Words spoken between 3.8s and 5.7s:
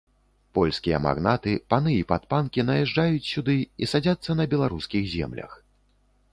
садзяцца на беларускіх землях.